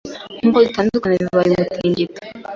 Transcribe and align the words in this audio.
Nkuko 0.39 0.59
gutandukana 0.65 1.13
bibayeumutingito 1.19 2.19